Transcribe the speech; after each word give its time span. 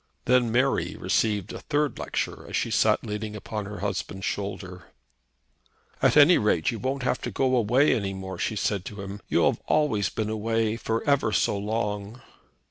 Then 0.25 0.51
Mary 0.51 0.95
received 0.95 1.53
a 1.53 1.59
third 1.59 1.99
lecture 1.99 2.47
as 2.49 2.55
she 2.55 2.71
sat 2.71 3.03
leaning 3.03 3.35
upon 3.35 3.67
her 3.67 3.81
husband's 3.81 4.25
shoulder. 4.25 4.85
"At 6.01 6.17
any 6.17 6.39
rate, 6.39 6.71
you 6.71 6.79
won't 6.79 7.03
have 7.03 7.21
to 7.21 7.29
go 7.29 7.55
away 7.55 7.93
any 7.93 8.15
more," 8.15 8.39
she 8.39 8.53
had 8.55 8.59
said 8.65 8.85
to 8.85 9.01
him. 9.03 9.21
"You 9.27 9.43
have 9.45 9.57
been 9.57 9.63
always 9.67 10.09
away, 10.17 10.75
for 10.75 11.03
ever 11.03 11.31
so 11.31 11.55
long." 11.55 12.19